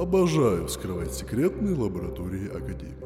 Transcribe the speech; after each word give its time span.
обожаю 0.00 0.66
вскрывать 0.66 1.12
секретные 1.12 1.74
лаборатории 1.74 2.48
Академии. 2.48 2.96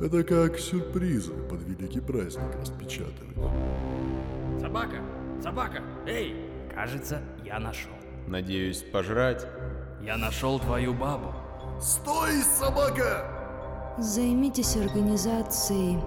Это 0.00 0.22
как 0.22 0.58
сюрпризы 0.58 1.32
под 1.50 1.62
великий 1.62 2.00
праздник 2.00 2.54
распечатывать. 2.60 3.36
Собака! 4.60 4.96
Собака! 5.42 5.82
Эй! 6.06 6.36
Кажется, 6.72 7.20
я 7.44 7.58
нашел. 7.58 7.92
Надеюсь, 8.26 8.82
пожрать? 8.92 9.46
Я 10.00 10.16
нашел 10.16 10.58
твою 10.60 10.94
бабу. 10.94 11.34
Стой, 11.80 12.34
собака! 12.42 13.26
Займитесь 13.98 14.76
организацией 14.76 15.98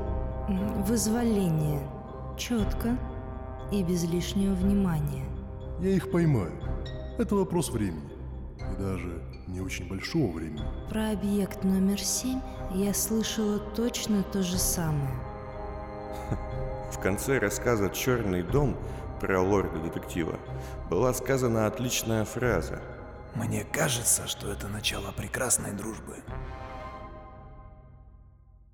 вызволения. 0.88 1.82
Четко 2.38 2.97
и 3.71 3.84
без 3.84 4.04
лишнего 4.05 4.54
внимания. 4.54 5.25
Я 5.82 5.89
их 5.89 6.09
поймаю. 6.09 6.54
Это 7.18 7.36
вопрос 7.36 7.70
времени. 7.70 8.14
И 8.60 8.76
даже 8.82 9.22
не 9.48 9.62
очень 9.62 9.88
большого 9.88 10.32
времени. 10.32 10.63
Про 10.90 11.12
объект 11.12 11.63
номер 11.63 12.00
семь 12.00 12.41
я 12.73 12.94
слышала 12.94 13.59
точно 13.59 14.23
то 14.23 14.41
же 14.44 14.58
самое. 14.58 15.13
В 16.91 16.99
конце 16.99 17.40
рассказа 17.40 17.90
«Черный 17.90 18.44
дом» 18.44 18.77
про 19.20 19.41
лорда-детектива 19.41 20.40
была 20.90 21.13
сказана 21.13 21.68
отличная 21.68 22.26
фраза. 22.26 22.82
Мне 23.36 23.66
кажется, 23.66 24.27
что 24.27 24.49
это 24.52 24.68
начало 24.68 25.12
прекрасной 25.12 25.74
дружбы. 25.74 26.16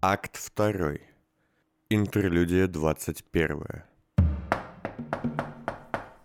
Акт 0.02 0.52
2. 0.56 0.94
Интерлюдия 1.90 2.68
21. 2.68 3.84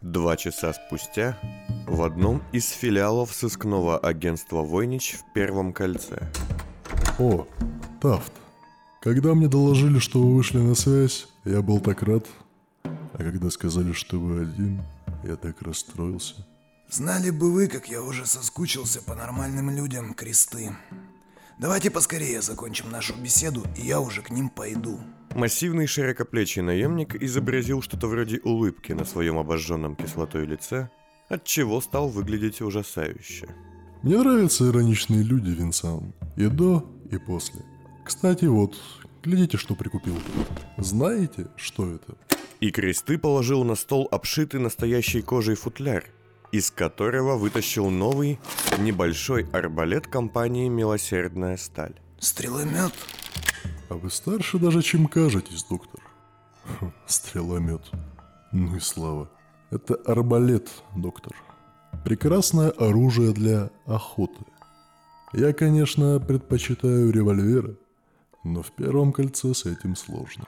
Два 0.03 0.37
часа 0.37 0.73
спустя 0.73 1.39
в 1.87 2.03
одном 2.03 2.43
из 2.53 2.69
филиалов 2.71 3.33
сыскного 3.33 3.99
агентства 3.99 4.63
«Войнич» 4.63 5.15
в 5.15 5.33
Первом 5.33 5.73
кольце. 5.73 6.31
О, 7.19 7.47
Тафт. 8.01 8.33
Когда 9.01 9.35
мне 9.35 9.49
доложили, 9.49 9.99
что 9.99 10.21
вы 10.21 10.35
вышли 10.35 10.59
на 10.59 10.75
связь, 10.75 11.29
я 11.45 11.63
был 11.63 11.81
так 11.81 12.03
рад. 12.03 12.27
А 12.85 13.19
когда 13.19 13.51
сказали, 13.51 13.93
что 13.93 14.19
вы 14.19 14.43
один, 14.43 14.83
я 15.23 15.37
так 15.37 15.63
расстроился. 15.63 16.47
Знали 16.89 17.31
бы 17.31 17.53
вы, 17.53 17.69
как 17.69 17.89
я 17.89 18.03
уже 18.03 18.27
соскучился 18.27 19.01
по 19.03 19.15
нормальным 19.15 19.71
людям, 19.71 20.15
кресты. 20.15 20.71
Давайте 21.59 21.91
поскорее 21.91 22.43
закончим 22.43 22.91
нашу 22.91 23.15
беседу, 23.15 23.65
и 23.77 23.87
я 23.87 24.01
уже 24.01 24.23
к 24.23 24.31
ним 24.31 24.51
пойду. 24.51 25.01
Массивный 25.35 25.87
широкоплечий 25.87 26.63
наемник 26.63 27.15
изобразил 27.15 27.81
что-то 27.83 28.09
вроде 28.09 28.41
улыбки 28.41 28.93
на 28.93 29.05
своем 29.05 29.39
обожженном 29.39 29.97
кислотой 29.97 30.47
лице, 30.47 30.91
отчего 31.29 31.81
стал 31.81 32.09
выглядеть 32.09 32.61
ужасающе. 32.61 33.49
Мне 34.03 34.19
нравятся 34.19 34.69
ироничные 34.69 35.23
люди, 35.23 35.51
Винсан. 35.51 36.13
И 36.37 36.47
до, 36.47 36.89
и 37.11 37.19
после. 37.19 37.63
Кстати, 38.05 38.45
вот, 38.45 38.77
глядите, 39.23 39.57
что 39.57 39.75
прикупил. 39.75 40.19
Знаете, 40.77 41.49
что 41.57 41.91
это? 41.91 42.17
И 42.61 42.71
кресты 42.71 43.19
положил 43.19 43.65
на 43.65 43.75
стол 43.75 44.09
обшитый 44.11 44.61
настоящей 44.61 45.23
кожей 45.23 45.57
футляр, 45.57 46.05
из 46.53 46.71
которого 46.71 47.37
вытащил 47.37 47.91
новый, 47.91 48.39
небольшой 48.79 49.47
арбалет 49.53 50.07
компании 50.07 50.69
«Милосердная 50.69 51.57
сталь». 51.57 51.95
Стреломет? 52.19 52.93
А 53.89 53.95
вы 53.95 54.11
старше 54.11 54.59
даже, 54.59 54.83
чем 54.83 55.07
кажетесь, 55.07 55.65
доктор. 55.65 56.01
Хм, 56.65 56.93
Стреломет. 57.07 57.83
Ну 58.53 58.77
и 58.77 58.81
слава. 58.81 59.31
Это 59.71 59.95
арбалет, 60.07 60.71
доктор. 60.95 61.35
Прекрасное 62.05 62.71
оружие 62.71 63.33
для 63.33 63.71
охоты. 63.85 64.45
Я, 65.33 65.53
конечно, 65.53 66.21
предпочитаю 66.21 67.11
револьверы, 67.11 67.77
но 68.45 68.63
в 68.63 68.71
первом 68.71 69.13
кольце 69.13 69.53
с 69.55 69.67
этим 69.67 69.97
сложно. 69.97 70.47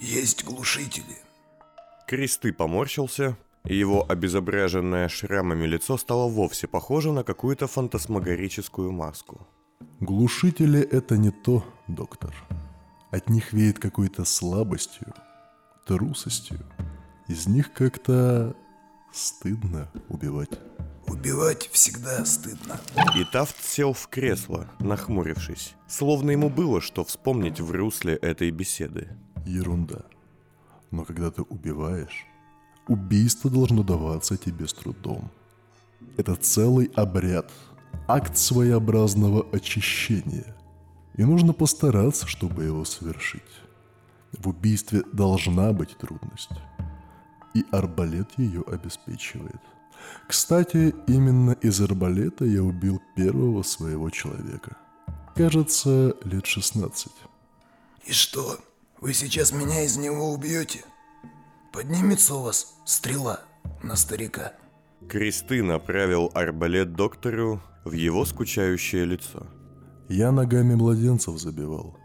Есть 0.00 0.44
глушители. 0.44 1.16
Кресты 2.06 2.52
поморщился, 2.52 3.36
и 3.64 3.74
его 3.74 4.04
обезображенное 4.06 5.08
шрамами 5.08 5.66
лицо 5.66 5.96
стало 5.96 6.28
вовсе 6.28 6.66
похоже 6.66 7.12
на 7.12 7.24
какую-то 7.24 7.66
фантасмагорическую 7.66 8.92
маску. 8.92 9.46
Глушители– 10.00 10.80
это 10.90 11.16
не 11.16 11.30
то, 11.30 11.64
доктор. 11.88 12.34
От 13.10 13.30
них 13.30 13.52
веет 13.52 13.78
какой-то 13.78 14.24
слабостью, 14.24 15.14
трусостью. 15.86 16.60
Из 17.28 17.46
них 17.46 17.72
как-то 17.72 18.56
стыдно 19.12 19.88
убивать. 20.08 20.50
Убивать 21.06 21.68
всегда 21.72 22.24
стыдно. 22.24 22.80
И 23.16 23.24
Тафт 23.24 23.62
сел 23.62 23.92
в 23.92 24.08
кресло, 24.08 24.68
нахмурившись, 24.78 25.74
словно 25.88 26.30
ему 26.30 26.48
было 26.48 26.80
что 26.80 27.04
вспомнить 27.04 27.60
в 27.60 27.70
русле 27.70 28.14
этой 28.16 28.50
беседы. 28.50 29.08
Ерунда. 29.44 30.02
Но 30.90 31.04
когда 31.04 31.30
ты 31.30 31.42
убиваешь, 31.42 32.26
убийство 32.86 33.50
должно 33.50 33.82
даваться 33.82 34.36
тебе 34.36 34.68
с 34.68 34.72
трудом. 34.72 35.30
Это 36.16 36.34
целый 36.36 36.90
обряд, 36.94 37.50
акт 38.06 38.36
своеобразного 38.36 39.46
очищения. 39.52 40.56
И 41.16 41.24
нужно 41.24 41.52
постараться, 41.52 42.26
чтобы 42.26 42.64
его 42.64 42.84
совершить. 42.84 43.42
В 44.32 44.48
убийстве 44.48 45.02
должна 45.12 45.72
быть 45.72 45.96
трудность. 45.98 46.50
И 47.54 47.64
арбалет 47.70 48.30
ее 48.38 48.62
обеспечивает. 48.66 49.60
Кстати, 50.26 50.94
именно 51.06 51.52
из 51.52 51.80
арбалета 51.80 52.44
я 52.44 52.62
убил 52.62 53.00
первого 53.16 53.62
своего 53.62 54.10
человека. 54.10 54.76
Кажется, 55.34 56.16
лет 56.24 56.46
16. 56.46 57.12
И 58.04 58.12
что, 58.12 58.58
вы 59.00 59.14
сейчас 59.14 59.52
меня 59.52 59.82
из 59.84 59.96
него 59.96 60.32
убьете? 60.32 60.84
Поднимется 61.72 62.34
у 62.34 62.42
вас 62.42 62.74
стрела 62.84 63.40
на 63.82 63.96
старика. 63.96 64.52
Кресты 65.08 65.62
направил 65.62 66.30
арбалет 66.34 66.94
доктору 66.94 67.60
в 67.84 67.92
его 67.92 68.24
скучающее 68.24 69.04
лицо. 69.04 69.46
Я 70.08 70.30
ногами 70.32 70.74
младенцев 70.74 71.38
забивал 71.38 71.98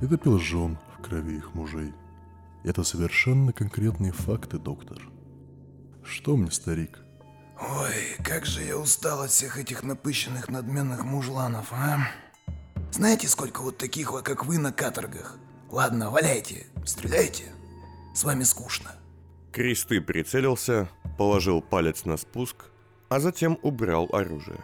и 0.00 0.06
топил 0.06 0.38
жен 0.38 0.78
в 0.96 1.02
крови 1.02 1.36
их 1.36 1.54
мужей. 1.54 1.92
Это 2.64 2.84
совершенно 2.84 3.52
конкретные 3.52 4.12
факты, 4.12 4.58
доктор. 4.58 4.98
Что 6.04 6.36
мне, 6.36 6.50
старик? 6.50 7.00
Ой, 7.60 8.16
как 8.24 8.46
же 8.46 8.62
я 8.62 8.76
устал 8.76 9.22
от 9.22 9.30
всех 9.30 9.56
этих 9.58 9.82
напыщенных 9.82 10.48
надменных 10.48 11.04
мужланов, 11.04 11.72
а? 11.72 12.08
Знаете, 12.92 13.28
сколько 13.28 13.62
вот 13.62 13.78
таких 13.78 14.12
вот, 14.12 14.22
как 14.22 14.44
вы, 14.44 14.58
на 14.58 14.72
каторгах? 14.72 15.38
Ладно, 15.70 16.10
валяйте, 16.10 16.66
стреляйте. 16.84 17.52
С 18.14 18.24
вами 18.24 18.42
скучно. 18.42 18.90
Кресты 19.52 20.00
прицелился, 20.00 20.88
положил 21.18 21.62
палец 21.62 22.04
на 22.04 22.16
спуск, 22.16 22.66
а 23.08 23.20
затем 23.20 23.58
убрал 23.62 24.08
оружие. 24.12 24.60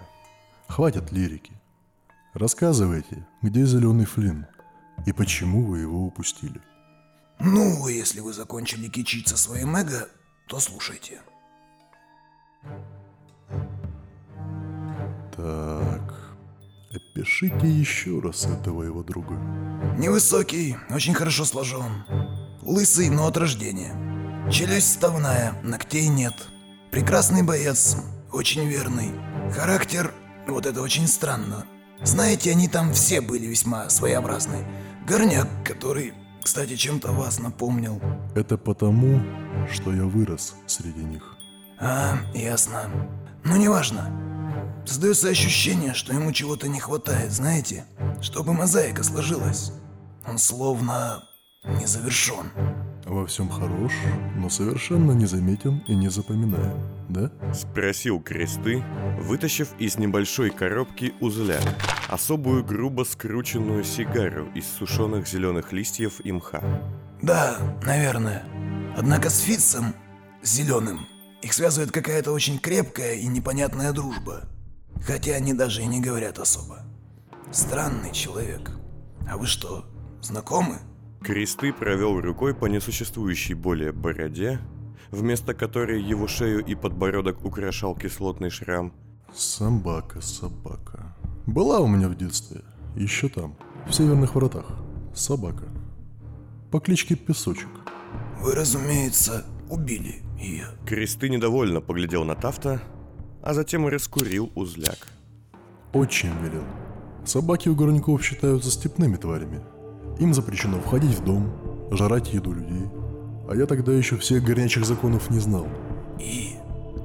Хватит 0.69 1.13
лирики. 1.13 1.53
Рассказывайте, 2.35 3.27
где 3.43 3.65
зеленый 3.65 4.05
Флинн 4.05 4.47
и 5.07 5.13
почему 5.13 5.65
вы 5.65 5.81
его 5.81 6.07
упустили. 6.07 6.61
Ну, 7.41 7.87
если 7.89 8.21
вы 8.21 8.33
закончили 8.33 8.89
кичиться 8.89 9.37
своим 9.37 9.77
эго, 9.77 10.09
то 10.49 10.59
слушайте. 10.59 11.21
Так, 15.37 16.37
опишите 16.93 17.69
еще 17.69 18.21
раз 18.21 18.47
этого 18.47 18.83
его 18.83 19.03
друга. 19.05 19.35
Невысокий, 19.97 20.77
очень 20.91 21.15
хорошо 21.15 21.45
сложен. 21.45 22.05
Лысый, 22.63 23.09
но 23.09 23.29
от 23.29 23.37
рождения. 23.37 23.95
Челюсть 24.51 24.95
ставная, 24.95 25.55
ногтей 25.63 26.09
нет. 26.09 26.35
Прекрасный 26.91 27.43
боец, 27.43 27.97
очень 28.33 28.67
верный. 28.67 29.13
Характер, 29.53 30.13
вот 30.49 30.67
это 30.67 30.83
очень 30.83 31.07
странно. 31.07 31.67
Знаете, 32.03 32.51
они 32.51 32.67
там 32.67 32.93
все 32.93 33.21
были 33.21 33.47
весьма 33.47 33.89
своеобразны. 33.91 34.67
Горняк, 35.07 35.49
который, 35.65 36.15
кстати, 36.49 36.77
чем-то 36.77 37.13
вас 37.13 37.39
напомнил. 37.41 38.01
Это 38.35 38.57
потому, 38.57 39.21
что 39.71 39.93
я 39.93 40.05
вырос 40.05 40.55
среди 40.67 41.05
них. 41.05 41.37
А, 41.79 42.17
ясно. 42.33 42.91
Ну, 43.45 43.57
неважно. 43.57 44.11
Создается 44.87 45.29
ощущение, 45.29 45.93
что 45.93 46.15
ему 46.15 46.33
чего-то 46.33 46.67
не 46.67 46.81
хватает, 46.81 47.33
знаете? 47.33 47.85
Чтобы 48.23 48.55
мозаика 48.55 49.03
сложилась. 49.05 49.73
Он 50.27 50.39
словно 50.39 51.23
не 51.65 51.85
завершен. 51.85 52.51
Во 53.09 53.25
всем 53.25 53.49
хорош, 53.49 53.93
но 54.37 54.51
совершенно 54.51 55.13
незаметен 55.13 55.83
и 55.89 55.95
не 55.95 56.11
запоминаем, 56.11 56.79
да? 57.09 57.33
Спросил 57.55 58.21
кресты, 58.21 58.85
вытащив 59.23 59.71
из 59.79 59.97
небольшой 59.97 60.51
коробки 60.51 61.15
узля 61.19 61.59
особую 62.09 62.63
грубо 62.65 63.05
скрученную 63.05 63.83
сигару 63.83 64.49
из 64.55 64.67
сушеных 64.67 65.27
зеленых 65.27 65.73
листьев 65.73 66.21
и 66.23 66.33
мха. 66.33 66.63
Да, 67.23 67.79
наверное. 67.83 68.45
Однако 68.95 69.31
с 69.31 69.41
Фитцем, 69.41 69.95
зеленым, 70.43 71.07
их 71.41 71.55
связывает 71.55 71.91
какая-то 71.91 72.31
очень 72.31 72.59
крепкая 72.59 73.15
и 73.15 73.27
непонятная 73.27 73.93
дружба. 73.93 74.49
Хотя 75.03 75.33
они 75.33 75.55
даже 75.55 75.81
и 75.81 75.87
не 75.87 76.03
говорят 76.03 76.39
особо. 76.39 76.81
Странный 77.53 78.13
человек. 78.13 78.71
А 79.27 79.39
вы 79.39 79.47
что, 79.47 79.87
знакомы? 80.21 80.79
Кресты 81.23 81.73
провел 81.73 82.21
рукой 82.21 82.55
по 82.55 82.67
несуществующей 82.67 83.55
более 83.55 83.93
бороде, 83.93 84.61
вместо 85.11 85.55
которой 85.55 86.03
его 86.03 86.29
шею 86.29 86.65
и 86.65 86.75
подбородок 86.75 87.45
украшал 87.45 87.95
кислотный 87.95 88.51
шрам. 88.51 88.93
Собака, 89.35 90.21
собака. 90.21 91.17
Была 91.47 91.81
у 91.81 91.87
меня 91.87 92.09
в 92.09 92.17
детстве. 92.17 92.63
Еще 92.95 93.29
там, 93.29 93.57
в 93.87 93.93
северных 93.93 94.35
воротах. 94.35 94.67
Собака. 95.15 95.65
По 96.71 96.81
кличке 96.81 97.17
Песочек. 97.17 97.69
Вы, 98.41 98.55
разумеется, 98.55 99.45
убили 99.69 100.23
ее. 100.39 100.67
Кресты 100.87 101.29
недовольно 101.29 101.81
поглядел 101.81 102.25
на 102.25 102.35
Тафта, 102.35 102.81
а 103.43 103.55
затем 103.55 103.87
раскурил 103.87 104.53
узляк. 104.55 105.09
Очень 105.93 106.33
велел. 106.43 106.65
Собаки 107.25 107.69
у 107.69 107.75
горняков 107.75 108.23
считаются 108.23 108.71
степными 108.71 109.17
тварями. 109.17 109.61
Им 110.19 110.35
запрещено 110.35 110.81
входить 110.81 111.17
в 111.17 111.25
дом, 111.25 111.51
жрать 111.93 112.33
еду 112.33 112.53
людей. 112.53 112.89
А 113.49 113.55
я 113.55 113.67
тогда 113.67 113.93
еще 113.93 114.17
всех 114.17 114.45
горячих 114.45 114.85
законов 114.85 115.31
не 115.31 115.39
знал. 115.39 115.67
И 116.19 116.55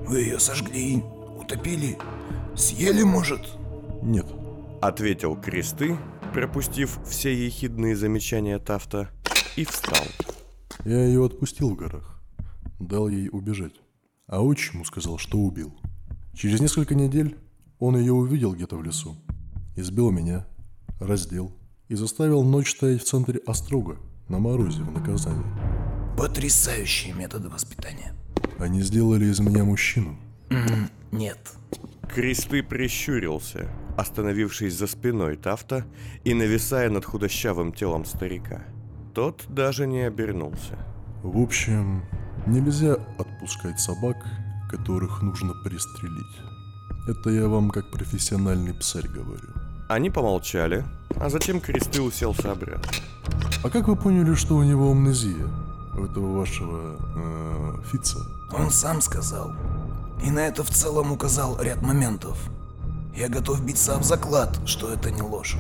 вы 0.08 0.22
ее 0.22 0.40
сожгли, 0.40 1.04
утопили, 1.38 1.98
съели, 2.56 3.04
может? 3.04 3.42
Нет, 4.02 4.26
Ответил 4.84 5.38
Кресты, 5.38 5.98
пропустив 6.34 7.00
все 7.06 7.34
ехидные 7.34 7.96
замечания 7.96 8.60
Тафта, 8.60 9.10
и 9.56 9.64
встал. 9.64 10.04
я 10.84 11.06
ее 11.06 11.26
отпустил 11.26 11.70
в 11.70 11.78
горах. 11.78 12.22
Дал 12.82 13.08
ей 13.08 13.30
убежать. 13.32 13.76
А 14.28 14.42
отчиму 14.42 14.84
сказал, 14.84 15.18
что 15.18 15.38
убил. 15.38 15.74
Через 16.34 16.60
несколько 16.60 16.96
недель 16.96 17.38
он 17.80 17.96
ее 17.96 18.12
увидел 18.12 18.54
где-то 18.54 18.76
в 18.76 18.84
лесу. 18.84 19.16
Избил 19.78 20.12
меня, 20.12 20.46
раздел 21.00 21.54
и 21.94 21.96
заставил 21.96 22.44
ночь 22.44 22.72
стоять 22.72 23.04
в 23.04 23.06
центре 23.06 23.40
острога, 23.46 23.98
на 24.28 24.40
морозе, 24.40 24.82
в 24.82 24.92
наказание. 24.92 25.46
Потрясающие 26.18 27.14
методы 27.14 27.50
воспитания. 27.50 28.16
Они 28.58 28.82
сделали 28.82 29.26
из 29.26 29.40
меня 29.40 29.64
мужчину. 29.64 30.18
Нет. 31.12 31.38
Кресты 32.10 32.64
прищурился, 32.64 33.70
остановившись 33.96 34.74
за 34.74 34.88
спиной 34.88 35.36
Тафта 35.36 35.86
и 36.24 36.34
нависая 36.34 36.90
над 36.90 37.06
худощавым 37.06 37.72
телом 37.72 38.06
старика. 38.06 38.64
Тот 39.14 39.44
даже 39.48 39.86
не 39.86 40.02
обернулся. 40.02 40.80
В 41.22 41.40
общем, 41.40 42.06
нельзя 42.48 42.96
отпускать 43.20 43.80
собак, 43.80 44.18
которых 44.72 45.22
нужно 45.22 45.54
пристрелить. 45.64 46.42
Это 47.08 47.30
я 47.30 47.48
вам 47.48 47.70
как 47.70 47.92
профессиональный 47.92 48.74
псарь 48.74 49.08
говорю. 49.08 49.63
Они 49.94 50.10
помолчали, 50.10 50.84
а 51.22 51.30
затем 51.30 51.62
Кресты 51.62 52.02
уселся 52.02 52.52
обратно. 52.52 52.92
А 53.64 53.70
как 53.70 53.88
вы 53.88 53.96
поняли, 53.96 54.34
что 54.34 54.56
у 54.56 54.64
него 54.64 54.90
амнезия? 54.90 55.48
У 55.96 56.06
этого 56.06 56.36
вашего 56.36 56.98
э, 57.16 57.76
Фица? 57.92 58.18
Он 58.58 58.72
сам 58.72 59.02
сказал. 59.02 59.52
И 60.26 60.32
на 60.32 60.40
это 60.40 60.64
в 60.64 60.72
целом 60.72 61.12
указал 61.12 61.62
ряд 61.62 61.84
моментов. 61.84 62.40
Я 63.16 63.30
готов 63.30 63.64
биться 63.64 63.96
об 63.96 64.02
заклад, 64.02 64.60
что 64.66 64.92
это 64.92 65.12
не 65.12 65.22
ложь. 65.22 65.58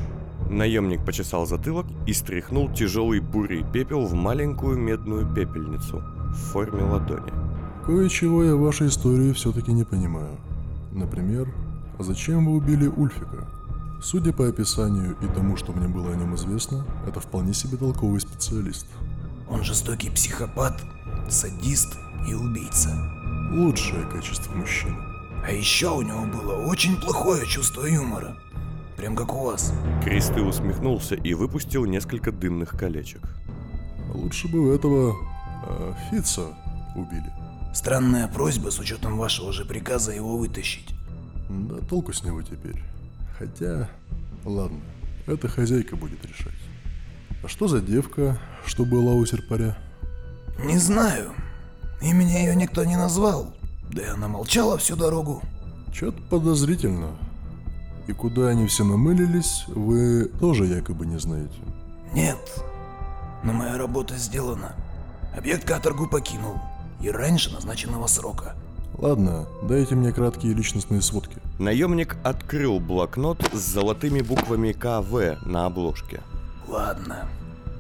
Наемник 0.50 1.06
почесал 1.06 1.45
затылок 1.45 1.85
и 2.07 2.13
стряхнул 2.13 2.74
тяжелый 2.74 3.19
бурый 3.19 3.63
пепел 3.71 4.07
в 4.07 4.15
маленькую 4.15 4.80
медную 4.80 5.31
пепельницу 5.31 6.01
в 6.30 6.51
форме 6.51 6.81
ладони. 6.81 7.31
Кое-чего 7.85 8.44
я 8.44 8.56
в 8.56 8.62
вашей 8.62 8.88
истории 8.88 9.31
все-таки 9.33 9.71
не 9.71 9.83
понимаю. 9.83 10.38
Например, 10.91 11.53
зачем 12.00 12.47
вы 12.47 12.53
убили 12.53 12.88
Ульфика? 12.88 13.47
Судя 14.04 14.34
по 14.34 14.50
описанию 14.50 15.16
и 15.22 15.28
тому, 15.34 15.56
что 15.56 15.72
мне 15.72 15.88
было 15.88 16.12
о 16.12 16.16
нем 16.18 16.36
известно, 16.36 16.86
это 17.08 17.22
вполне 17.22 17.54
себе 17.54 17.78
толковый 17.78 18.20
специалист. 18.20 18.86
Он 19.50 19.64
жестокий 19.64 20.10
психопат, 20.10 20.84
садист 21.30 21.98
и 22.28 22.34
убийца. 22.34 22.90
Лучшее 23.54 24.06
качество 24.12 24.54
мужчины. 24.56 24.98
А 25.46 25.52
еще 25.52 25.88
у 25.88 26.02
него 26.02 26.26
было 26.26 26.66
очень 26.66 26.98
плохое 26.98 27.48
чувство 27.48 27.86
юмора. 27.86 28.36
Прям 28.98 29.16
как 29.16 29.34
у 29.34 29.46
вас. 29.46 29.74
Кресты 30.04 30.42
усмехнулся 30.42 31.16
и 31.16 31.34
выпустил 31.34 31.86
несколько 31.86 32.34
дымных 32.34 32.78
колечек. 32.78 33.22
Лучше 34.14 34.50
бы 34.50 34.76
этого 34.76 35.16
э, 35.66 35.94
Фица 36.12 36.48
убили. 36.98 37.32
Странная 37.74 38.28
просьба 38.28 38.70
с 38.70 38.80
учетом 38.80 39.18
вашего 39.18 39.54
же 39.54 39.64
приказа 39.64 40.12
его 40.12 40.38
вытащить. 40.38 40.94
Да 41.50 41.78
толку 41.78 42.12
с 42.12 42.22
него 42.22 42.42
теперь. 42.42 42.84
Хотя, 43.44 43.90
ладно, 44.45 44.80
это 45.28 45.50
хозяйка 45.50 45.98
будет 45.98 46.25
решать. 46.25 46.54
А 47.44 47.50
что 47.50 47.68
за 47.68 47.81
девка, 47.81 48.40
что 48.66 48.86
была 48.86 49.12
у 49.16 49.25
серпаря? 49.25 49.78
Не 50.63 50.78
знаю. 50.78 51.34
Имени 52.01 52.31
ее 52.31 52.56
никто 52.56 52.86
не 52.86 52.95
назвал. 52.95 53.54
Да 53.92 54.01
и 54.01 54.06
она 54.06 54.30
молчала 54.30 54.78
всю 54.78 54.95
дорогу. 54.95 55.42
Чё-то 55.92 56.22
подозрительно. 56.30 57.18
И 58.07 58.13
куда 58.13 58.48
они 58.48 58.66
все 58.68 58.86
намылились, 58.86 59.66
вы 59.68 60.31
тоже 60.40 60.66
якобы 60.66 61.06
не 61.06 61.19
знаете. 61.19 61.57
Нет. 62.13 62.40
Но 63.44 63.51
моя 63.51 63.78
работа 63.78 64.16
сделана. 64.16 64.74
Объект 65.38 65.68
каторгу 65.68 66.07
покинул. 66.07 66.62
И 67.01 67.10
раньше 67.10 67.51
назначенного 67.51 68.07
срока. 68.07 68.56
Ладно, 68.98 69.48
дайте 69.63 69.95
мне 69.95 70.12
краткие 70.12 70.54
личностные 70.54 71.01
сводки. 71.01 71.38
Наемник 71.60 72.18
открыл 72.24 72.80
блокнот 72.80 73.40
с 73.51 73.60
золотыми 73.60 74.22
буквами 74.22 74.72
КВ 74.72 75.38
на 75.45 75.66
обложке. 75.66 76.22
Ладно. 76.68 77.28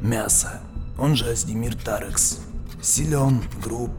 Мясо. 0.01 0.61
Он 0.97 1.15
же 1.15 1.29
Аздемир 1.29 1.75
Тарекс. 1.75 2.39
Силен, 2.81 3.41
груб, 3.63 3.91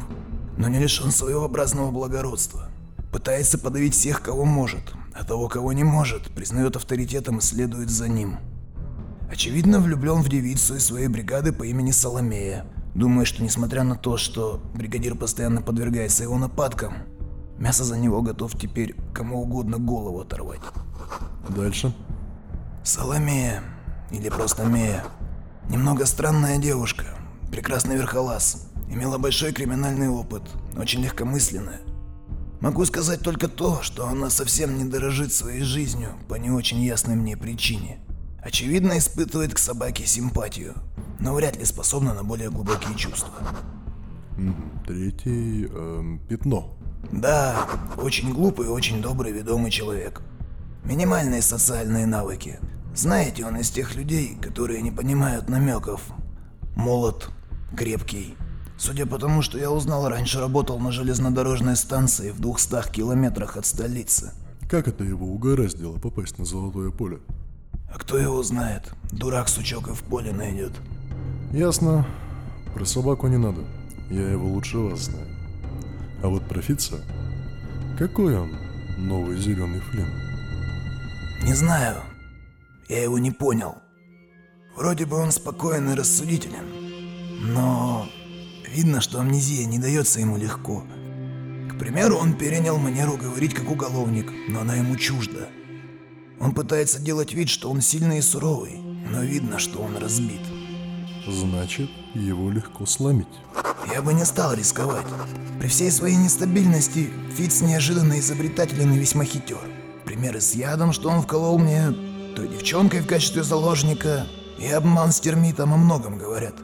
но 0.59 0.69
не 0.69 0.79
лишен 0.79 1.11
своеобразного 1.11 1.91
благородства. 1.91 2.69
Пытается 3.11 3.59
подавить 3.59 3.95
всех, 3.95 4.21
кого 4.21 4.45
может, 4.45 4.93
а 5.15 5.25
того, 5.25 5.49
кого 5.49 5.73
не 5.73 5.85
может, 5.85 6.31
признает 6.35 6.77
авторитетом 6.77 7.39
и 7.39 7.41
следует 7.41 7.91
за 7.91 8.09
ним. 8.09 8.39
Очевидно, 9.31 9.81
влюблен 9.81 10.23
в 10.23 10.29
девицу 10.29 10.77
из 10.77 10.85
своей 10.85 11.09
бригады 11.09 11.53
по 11.53 11.65
имени 11.65 11.91
Соломея. 11.91 12.67
Думаю, 12.95 13.27
что 13.27 13.43
несмотря 13.43 13.83
на 13.83 13.97
то, 13.97 14.17
что 14.17 14.63
бригадир 14.75 15.17
постоянно 15.17 15.63
подвергается 15.63 16.23
его 16.23 16.39
нападкам, 16.39 16.95
мясо 17.59 17.83
за 17.83 17.99
него 17.99 18.23
готов 18.23 18.57
теперь 18.59 18.95
кому 19.13 19.43
угодно 19.43 19.79
голову 19.79 20.21
оторвать. 20.21 20.61
Дальше. 21.49 21.93
Соломея, 22.85 23.63
или 24.13 24.29
просто 24.29 24.65
Мея. 24.65 25.05
Немного 25.69 26.07
странная 26.07 26.59
девушка, 26.59 27.05
прекрасный 27.51 27.97
верхолаз, 27.97 28.69
имела 28.89 29.19
большой 29.19 29.53
криминальный 29.53 30.09
опыт, 30.09 30.43
очень 30.77 31.03
легкомысленная. 31.03 31.81
Могу 32.61 32.85
сказать 32.85 33.21
только 33.21 33.49
то, 33.49 33.83
что 33.83 34.07
она 34.07 34.31
совсем 34.31 34.79
не 34.79 34.85
дорожит 34.85 35.33
своей 35.33 35.63
жизнью 35.63 36.11
по 36.29 36.35
не 36.35 36.51
очень 36.51 36.83
ясной 36.83 37.17
мне 37.17 37.37
причине. 37.37 37.99
Очевидно, 38.43 38.99
испытывает 38.99 39.55
к 39.55 39.59
собаке 39.59 40.07
симпатию, 40.07 40.75
но 41.21 41.35
вряд 41.35 41.57
ли 41.57 41.65
способна 41.65 42.15
на 42.15 42.25
более 42.25 42.51
глубокие 42.51 42.95
чувства. 42.97 43.33
Третий. 44.87 45.67
эм, 45.67 46.21
пятно. 46.29 46.77
Да, 47.13 47.67
очень 47.97 48.33
глупый 48.33 48.67
и 48.67 48.71
очень 48.71 49.01
добрый 49.01 49.33
ведомый 49.33 49.71
человек. 49.71 50.23
Минимальные 50.85 51.43
социальные 51.43 52.07
навыки. 52.07 52.59
Знаете, 52.95 53.45
он 53.47 53.57
из 53.57 53.71
тех 53.71 53.95
людей, 53.95 54.37
которые 54.41 54.83
не 54.83 54.91
понимают 54.91 55.49
намеков. 55.49 56.03
Молод, 56.77 57.31
крепкий. 57.77 58.37
Судя 58.77 59.07
по 59.07 59.19
тому, 59.19 59.43
что 59.43 59.59
я 59.59 59.71
узнал, 59.71 60.09
раньше 60.09 60.41
работал 60.41 60.79
на 60.79 60.93
железнодорожной 60.93 61.77
станции 61.77 62.31
в 62.31 62.41
200 62.41 62.93
километрах 62.93 63.57
от 63.57 63.67
столицы. 63.67 64.33
Как 64.69 64.89
это 64.89 65.05
его 65.05 65.27
угораздило 65.27 65.99
попасть 65.99 66.39
на 66.39 66.45
золотое 66.45 66.91
поле? 66.91 67.21
А 67.93 67.99
кто 67.99 68.19
его 68.19 68.43
знает? 68.43 68.93
Дурак 69.13 69.49
сучок 69.49 69.89
и 69.89 69.93
в 69.93 70.03
поле 70.03 70.33
найдет. 70.33 70.73
Ясно. 71.55 72.05
Про 72.75 72.85
собаку 72.85 73.29
не 73.29 73.37
надо. 73.37 73.61
Я 74.11 74.29
его 74.29 74.49
лучше 74.49 74.77
вас 74.79 75.03
знаю. 75.03 75.29
А 76.21 76.27
вот 76.27 76.43
про 76.49 76.61
Фица... 76.61 77.01
Какой 77.97 78.37
он, 78.37 78.51
новый 78.99 79.39
зеленый 79.39 79.79
флин? 79.79 80.09
Не 81.45 81.55
знаю. 81.55 82.03
Я 82.89 83.05
его 83.05 83.21
не 83.21 83.31
понял. 83.31 83.77
Вроде 84.77 85.07
бы 85.07 85.17
он 85.17 85.31
спокоен 85.31 85.91
и 85.91 85.95
рассудителен. 85.95 86.65
Но 87.55 88.09
видно, 88.69 89.01
что 89.01 89.21
амнезия 89.21 89.65
не 89.65 89.79
дается 89.79 90.19
ему 90.19 90.37
легко. 90.37 90.83
К 91.71 91.79
примеру, 91.79 92.17
он 92.17 92.37
перенял 92.37 92.79
манеру 92.79 93.17
говорить 93.17 93.55
как 93.55 93.71
уголовник, 93.71 94.33
но 94.49 94.63
она 94.63 94.75
ему 94.75 94.97
чужда. 94.97 95.47
Он 96.41 96.53
пытается 96.53 97.01
делать 97.01 97.33
вид, 97.33 97.49
что 97.49 97.71
он 97.71 97.81
сильный 97.81 98.19
и 98.19 98.23
суровый, 98.23 98.81
но 99.09 99.23
видно, 99.23 99.61
что 99.61 99.79
он 99.79 99.97
разбит. 99.99 100.41
Значит, 101.27 101.91
его 102.15 102.51
легко 102.51 102.87
сломить. 102.87 103.29
Я 103.93 104.03
бы 104.03 104.13
не 104.13 104.25
стал 104.25 104.55
рисковать. 104.55 105.07
При 105.61 105.69
всей 105.69 105.91
своей 105.91 106.17
нестабильности 106.17 107.11
Фиц 107.37 107.61
неожиданно 107.61 108.19
изобретателен 108.19 108.93
и 108.93 108.99
весьма 108.99 109.25
хитер. 109.25 109.59
примеры 110.05 110.41
с 110.41 110.55
ядом, 110.55 110.93
что 110.93 111.09
он 111.09 111.23
вколол 111.23 111.59
мне, 111.59 111.91
той 112.37 112.49
девчонкой 112.49 113.01
в 113.01 113.07
качестве 113.07 113.43
заложника, 113.43 114.27
и 114.59 114.69
обман 114.69 115.13
с 115.13 115.21
термитом 115.21 115.73
о 115.73 115.77
многом 115.77 116.19
говорят. 116.19 116.55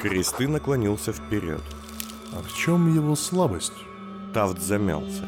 Кресты 0.00 0.48
наклонился 0.48 1.12
вперед. 1.12 1.62
А 2.32 2.42
в 2.42 2.56
чем 2.56 2.94
его 2.94 3.16
слабость? 3.16 3.72
Тафт 4.32 4.60
замялся. 4.60 5.24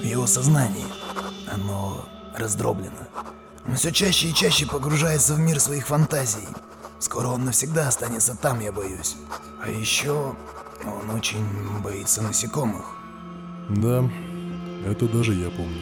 В 0.00 0.04
его 0.04 0.26
сознании 0.26 0.84
оно 1.52 2.04
раздроблено. 2.36 3.08
Он 3.66 3.74
все 3.74 3.90
чаще 3.92 4.28
и 4.28 4.34
чаще 4.34 4.66
погружается 4.66 5.34
в 5.34 5.38
мир 5.40 5.58
своих 5.60 5.86
фантазий. 5.88 6.46
Скоро 6.98 7.28
он 7.28 7.44
навсегда 7.44 7.88
останется 7.88 8.36
там, 8.36 8.60
я 8.60 8.72
боюсь. 8.72 9.16
А 9.62 9.68
еще 9.68 10.34
он 10.84 11.10
очень 11.10 11.44
боится 11.82 12.22
насекомых. 12.22 12.84
Да, 13.68 14.08
это 14.86 15.08
даже 15.08 15.34
я 15.34 15.50
помню. 15.50 15.80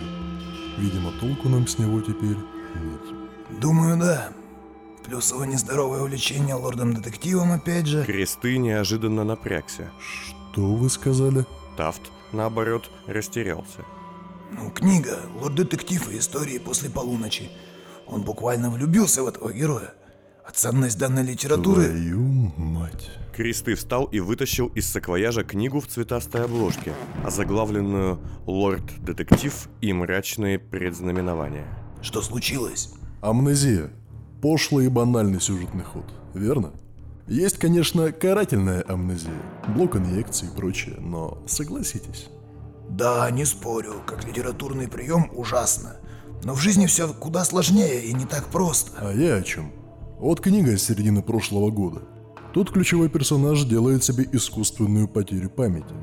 Видимо, 0.78 1.12
толку 1.20 1.48
нам 1.48 1.66
с 1.66 1.78
него 1.78 2.00
теперь 2.00 2.36
нет. 2.74 3.60
Думаю, 3.60 3.96
да. 3.98 4.30
Плюс 5.04 5.30
его 5.32 5.44
нездоровое 5.44 6.00
увлечение 6.00 6.54
лордом-детективом 6.54 7.52
опять 7.52 7.86
же. 7.86 8.04
Кресты 8.04 8.56
неожиданно 8.56 9.22
напрягся. 9.22 9.90
Что 10.00 10.74
вы 10.74 10.88
сказали? 10.88 11.44
Тафт, 11.76 12.00
наоборот, 12.32 12.90
растерялся. 13.06 13.84
Ну, 14.50 14.70
книга 14.70 15.18
«Лорд-детектив 15.40 16.10
и 16.10 16.18
истории 16.18 16.58
после 16.58 16.88
полуночи». 16.88 17.50
Он 18.06 18.22
буквально 18.22 18.70
влюбился 18.70 19.22
в 19.22 19.26
этого 19.26 19.52
героя. 19.52 19.94
А 20.46 20.50
ценность 20.52 20.98
данной 20.98 21.22
литературы... 21.22 21.86
Твою 21.86 22.52
мать. 22.58 23.10
Кресты 23.34 23.74
встал 23.74 24.04
и 24.04 24.20
вытащил 24.20 24.66
из 24.68 24.86
саквояжа 24.86 25.42
книгу 25.42 25.80
в 25.80 25.86
цветастой 25.86 26.44
обложке, 26.44 26.92
озаглавленную 27.24 28.20
«Лорд-детектив 28.46 29.68
и 29.80 29.92
мрачные 29.94 30.58
предзнаменования». 30.58 31.66
Что 32.02 32.20
случилось? 32.20 32.92
Амнезия. 33.22 33.90
Пошлый 34.42 34.86
и 34.86 34.88
банальный 34.90 35.40
сюжетный 35.40 35.82
ход, 35.82 36.04
верно? 36.34 36.72
Есть, 37.26 37.56
конечно, 37.56 38.12
карательная 38.12 38.82
амнезия, 38.82 39.32
блок 39.68 39.96
инъекций 39.96 40.48
и 40.48 40.54
прочее, 40.54 40.96
но 40.98 41.42
согласитесь. 41.46 42.28
Да, 42.90 43.30
не 43.30 43.46
спорю, 43.46 44.02
как 44.06 44.26
литературный 44.26 44.88
прием 44.88 45.30
ужасно. 45.32 45.96
Но 46.42 46.52
в 46.52 46.60
жизни 46.60 46.84
все 46.84 47.08
куда 47.14 47.46
сложнее 47.46 48.04
и 48.04 48.12
не 48.12 48.26
так 48.26 48.48
просто. 48.48 48.92
А 49.00 49.10
я 49.10 49.36
о 49.36 49.42
чем? 49.42 49.72
Вот 50.24 50.40
книга 50.40 50.72
из 50.72 50.82
середины 50.82 51.20
прошлого 51.22 51.70
года. 51.70 52.00
Тут 52.54 52.70
ключевой 52.70 53.10
персонаж 53.10 53.62
делает 53.64 54.04
себе 54.04 54.26
искусственную 54.32 55.06
потерю 55.06 55.50
памяти, 55.50 55.94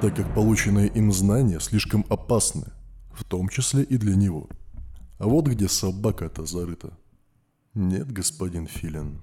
так 0.00 0.14
как 0.14 0.32
полученные 0.32 0.86
им 0.86 1.10
знания 1.10 1.58
слишком 1.58 2.06
опасны, 2.08 2.66
в 3.12 3.24
том 3.24 3.48
числе 3.48 3.82
и 3.82 3.96
для 3.96 4.14
него. 4.14 4.48
А 5.18 5.26
вот 5.26 5.48
где 5.48 5.68
собака-то 5.68 6.46
зарыта. 6.46 6.96
Нет, 7.74 8.12
господин 8.12 8.68
Филин, 8.68 9.20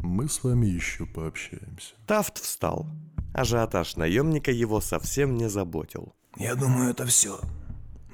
мы 0.00 0.26
с 0.26 0.42
вами 0.42 0.64
еще 0.64 1.04
пообщаемся. 1.04 1.96
Тафт 2.06 2.38
встал. 2.38 2.86
Ажиотаж 3.34 3.96
наемника 3.96 4.50
его 4.50 4.80
совсем 4.80 5.36
не 5.36 5.50
заботил. 5.50 6.14
Я 6.38 6.54
думаю, 6.54 6.92
это 6.92 7.04
все. 7.04 7.38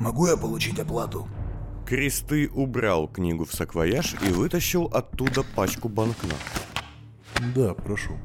Могу 0.00 0.26
я 0.26 0.36
получить 0.36 0.80
оплату? 0.80 1.28
Кресты 1.92 2.48
убрал 2.48 3.06
книгу 3.06 3.44
в 3.44 3.52
саквояж 3.52 4.14
и 4.26 4.32
вытащил 4.32 4.84
оттуда 4.84 5.42
пачку 5.54 5.90
банкнот. 5.90 6.38
Да, 7.54 7.74
прошу. 7.74 8.16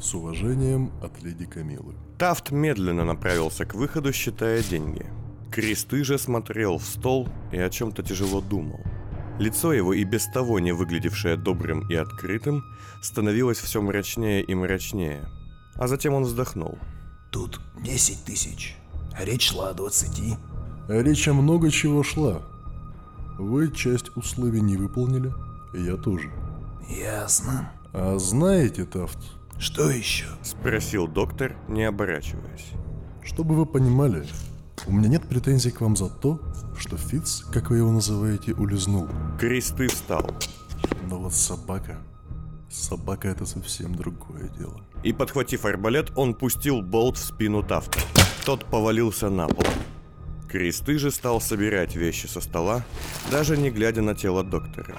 С 0.00 0.12
уважением 0.12 0.90
от 1.00 1.22
леди 1.22 1.44
Камилы. 1.44 1.94
Тафт 2.18 2.50
медленно 2.50 3.04
направился 3.04 3.64
к 3.64 3.74
выходу, 3.74 4.12
считая 4.12 4.60
деньги. 4.64 5.06
Кресты 5.52 6.02
же 6.02 6.18
смотрел 6.18 6.78
в 6.78 6.84
стол 6.84 7.28
и 7.52 7.58
о 7.58 7.70
чем-то 7.70 8.02
тяжело 8.02 8.40
думал. 8.40 8.80
Лицо 9.38 9.72
его, 9.72 9.94
и 9.94 10.02
без 10.02 10.26
того 10.26 10.58
не 10.58 10.72
выглядевшее 10.72 11.36
добрым 11.36 11.88
и 11.88 11.94
открытым, 11.94 12.64
становилось 13.02 13.58
все 13.58 13.80
мрачнее 13.80 14.42
и 14.42 14.52
мрачнее. 14.52 15.28
А 15.76 15.86
затем 15.86 16.14
он 16.14 16.24
вздохнул. 16.24 16.76
Тут 17.30 17.60
10 17.84 18.24
тысяч, 18.24 18.74
речь 19.16 19.50
шла 19.50 19.68
о 19.68 19.74
20. 19.74 20.36
Речь 20.88 21.28
о 21.28 21.34
много 21.34 21.70
чего 21.70 22.02
шла. 22.02 22.49
Вы 23.38 23.70
часть 23.72 24.16
условий 24.16 24.60
не 24.60 24.76
выполнили, 24.76 25.32
я 25.74 25.96
тоже. 25.96 26.30
Ясно. 26.88 27.70
А 27.92 28.18
знаете, 28.18 28.84
Тафт, 28.84 29.18
Что 29.58 29.90
еще? 29.90 30.26
Спросил 30.42 31.06
доктор, 31.08 31.56
не 31.68 31.84
оборачиваясь. 31.84 32.66
чтобы 33.24 33.54
вы 33.54 33.66
понимали, 33.66 34.26
у 34.86 34.92
меня 34.92 35.08
нет 35.08 35.28
претензий 35.28 35.70
к 35.70 35.80
вам 35.80 35.96
за 35.96 36.08
то, 36.08 36.40
что 36.78 36.96
Фиц, 36.96 37.44
как 37.52 37.70
вы 37.70 37.78
его 37.78 37.90
называете, 37.92 38.54
улизнул. 38.54 39.08
Кресты 39.38 39.88
встал 39.88 40.26
Но 41.08 41.18
вот 41.18 41.34
собака... 41.34 41.98
Собака 42.70 43.26
это 43.28 43.46
совсем 43.46 43.96
другое 43.96 44.48
дело. 44.56 44.80
и, 45.02 45.12
подхватив 45.12 45.64
арбалет, 45.64 46.12
он 46.16 46.34
пустил 46.34 46.82
болт 46.82 47.16
в 47.16 47.24
спину 47.24 47.64
Тафта. 47.64 47.98
Тот 48.46 48.64
повалился 48.64 49.28
на 49.28 49.48
пол. 49.48 49.64
Кресты 50.50 50.98
же 50.98 51.12
стал 51.12 51.40
собирать 51.40 51.94
вещи 51.94 52.26
со 52.26 52.40
стола, 52.40 52.82
даже 53.30 53.56
не 53.56 53.70
глядя 53.70 54.02
на 54.02 54.16
тело 54.16 54.42
доктора. 54.42 54.96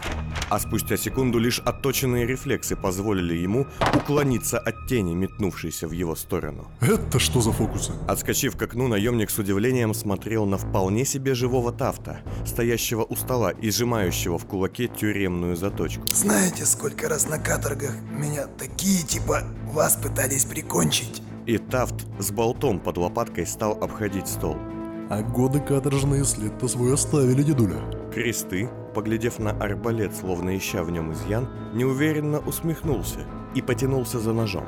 А 0.50 0.60
спустя 0.60 0.96
секунду 0.96 1.40
лишь 1.40 1.60
отточенные 1.60 2.26
рефлексы 2.26 2.78
позволили 2.78 3.34
ему 3.34 3.68
уклониться 3.94 4.58
от 4.60 4.88
тени, 4.88 5.14
метнувшейся 5.14 5.90
в 5.90 5.92
его 5.92 6.16
сторону. 6.16 6.72
Это 6.80 7.20
что 7.20 7.42
за 7.42 7.52
фокусы? 7.52 7.92
Отскочив 8.08 8.56
к 8.56 8.62
окну, 8.62 8.88
наемник 8.88 9.30
с 9.30 9.40
удивлением 9.40 9.94
смотрел 9.94 10.46
на 10.46 10.58
вполне 10.58 11.04
себе 11.04 11.36
живого 11.36 11.74
Тафта, 11.74 12.22
стоящего 12.46 13.04
у 13.04 13.18
стола 13.18 13.52
и 13.52 13.72
сжимающего 13.72 14.38
в 14.38 14.46
кулаке 14.46 14.88
тюремную 14.88 15.58
заточку. 15.58 16.08
Знаете, 16.08 16.66
сколько 16.66 17.10
раз 17.10 17.28
на 17.28 17.38
каторгах 17.38 17.96
меня 18.10 18.48
такие 18.48 19.04
типа 19.04 19.44
вас 19.66 19.98
пытались 19.98 20.46
прикончить? 20.46 21.22
И 21.46 21.58
Тафт 21.58 22.06
с 22.20 22.32
болтом 22.32 22.80
под 22.80 22.98
лопаткой 22.98 23.46
стал 23.46 23.74
обходить 23.84 24.30
стол. 24.30 24.56
А 25.12 25.22
годы 25.22 25.60
каторжные 25.60 26.24
след-то 26.24 26.70
свой 26.70 26.94
оставили, 26.94 27.44
дедуля. 27.44 27.82
Кресты, 28.14 28.70
поглядев 28.96 29.40
на 29.40 29.52
арбалет, 29.52 30.16
словно 30.16 30.58
ища 30.58 30.86
в 30.86 30.90
нем 30.90 31.12
изъян, 31.12 31.50
неуверенно 31.74 32.40
усмехнулся 32.40 33.20
и 33.54 33.62
потянулся 33.62 34.20
за 34.20 34.32
ножом. 34.32 34.64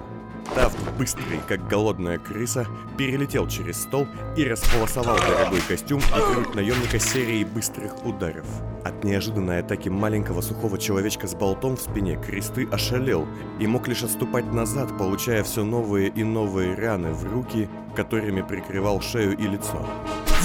Тафт, 0.56 0.78
быстрый, 0.98 1.40
как 1.48 1.68
голодная 1.68 2.18
крыса, 2.18 2.68
перелетел 2.98 3.48
через 3.48 3.82
стол 3.82 4.08
и 4.38 4.46
располосовал 4.46 5.18
дорогой 5.18 5.62
костюм 5.68 6.00
и 6.00 6.34
грудь 6.34 6.54
наемника 6.56 7.00
серией 7.00 7.44
быстрых 7.44 8.06
ударов. 8.06 8.46
От 8.84 9.04
неожиданной 9.04 9.60
атаки 9.60 9.90
маленького 9.90 10.42
сухого 10.42 10.78
человечка 10.78 11.28
с 11.28 11.34
болтом 11.34 11.78
в 11.78 11.82
спине 11.82 12.18
Кресты 12.18 12.68
ошалел 12.72 13.28
и 13.60 13.68
мог 13.68 13.88
лишь 13.88 14.04
отступать 14.04 14.52
назад, 14.54 14.98
получая 14.98 15.44
все 15.44 15.64
новые 15.64 16.10
и 16.10 16.24
новые 16.24 16.76
раны 16.76 17.14
в 17.14 17.24
руки, 17.32 17.70
которыми 17.96 18.42
прикрывал 18.42 19.02
шею 19.02 19.38
и 19.38 19.48
лицо. 19.48 19.86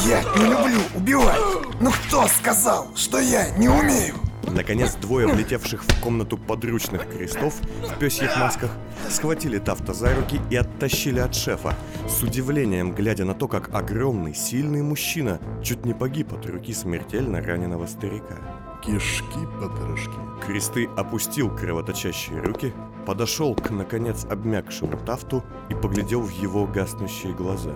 Я 0.07 0.23
не 0.23 0.45
люблю 0.45 0.81
убивать! 0.95 1.41
Ну 1.81 1.91
кто 1.91 2.27
сказал, 2.29 2.89
что 2.95 3.19
я 3.19 3.51
не 3.59 3.69
умею? 3.69 4.15
Наконец, 4.51 4.95
двое 4.95 5.27
влетевших 5.27 5.85
в 5.85 6.01
комнату 6.01 6.39
подручных 6.39 7.09
крестов 7.09 7.55
в 7.83 7.99
пёсьих 7.99 8.37
масках 8.37 8.71
схватили 9.11 9.59
Тафта 9.59 9.93
за 9.93 10.15
руки 10.15 10.41
и 10.51 10.57
оттащили 10.57 11.21
от 11.21 11.35
шефа, 11.35 11.75
с 12.09 12.23
удивлением 12.23 12.93
глядя 12.95 13.25
на 13.25 13.35
то, 13.35 13.49
как 13.49 13.75
огромный, 13.75 14.35
сильный 14.35 14.83
мужчина 14.83 15.41
чуть 15.63 15.85
не 15.85 15.95
погиб 15.95 16.33
от 16.33 16.47
руки 16.47 16.73
смертельно 16.73 17.41
раненого 17.41 17.87
старика. 17.87 18.37
Кишки 18.83 19.41
потрошки. 19.61 20.13
Кресты 20.47 20.89
опустил 20.97 21.55
кровоточащие 21.55 22.41
руки, 22.41 22.73
подошел 23.07 23.55
к, 23.55 23.71
наконец, 23.71 24.25
обмякшему 24.25 24.97
Тафту 25.05 25.43
и 25.69 25.75
поглядел 25.75 26.21
в 26.21 26.31
его 26.31 26.67
гаснущие 26.67 27.33
глаза. 27.33 27.75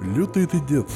Лютый 0.00 0.46
ты 0.46 0.60
дед. 0.60 0.88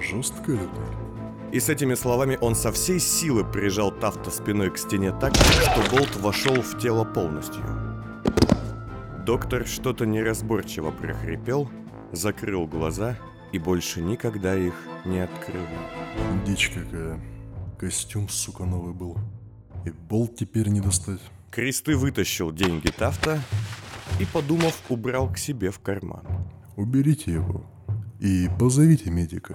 Жестко 0.00 0.52
лютый. 0.52 1.05
И 1.52 1.60
с 1.60 1.68
этими 1.68 1.94
словами 1.94 2.36
он 2.40 2.54
со 2.54 2.72
всей 2.72 2.98
силы 2.98 3.44
прижал 3.44 3.90
Тафта 3.92 4.30
спиной 4.30 4.70
к 4.70 4.78
стене 4.78 5.12
так, 5.12 5.34
что 5.34 5.82
болт 5.90 6.16
вошел 6.16 6.60
в 6.60 6.78
тело 6.78 7.04
полностью. 7.04 7.62
Доктор 9.24 9.66
что-то 9.66 10.06
неразборчиво 10.06 10.90
прохрипел, 10.90 11.70
закрыл 12.12 12.66
глаза 12.66 13.16
и 13.52 13.58
больше 13.58 14.02
никогда 14.02 14.56
их 14.56 14.74
не 15.04 15.20
открыл. 15.20 15.62
Дичь 16.44 16.70
какая. 16.70 17.20
Костюм, 17.78 18.28
сука, 18.28 18.64
новый 18.64 18.94
был. 18.94 19.16
И 19.84 19.90
болт 19.90 20.36
теперь 20.36 20.68
не 20.68 20.80
достать. 20.80 21.20
Кресты 21.50 21.96
вытащил 21.96 22.52
деньги 22.52 22.88
Тафта 22.88 23.40
и, 24.18 24.24
подумав, 24.24 24.80
убрал 24.88 25.32
к 25.32 25.38
себе 25.38 25.70
в 25.70 25.78
карман. 25.78 26.24
Уберите 26.76 27.32
его. 27.32 27.64
И 28.20 28.48
позовите 28.58 29.10
медика. 29.10 29.54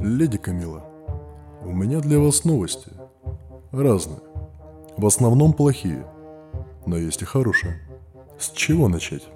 Леди 0.00 0.38
Камила, 0.38 0.84
у 1.64 1.72
меня 1.72 1.98
для 1.98 2.20
вас 2.20 2.44
новости. 2.44 2.92
Разные. 3.72 4.20
В 4.96 5.04
основном 5.04 5.52
плохие. 5.52 6.06
Но 6.86 6.96
есть 6.96 7.22
и 7.22 7.24
хорошие. 7.24 7.80
С 8.38 8.50
чего 8.50 8.88
начать? 8.88 9.26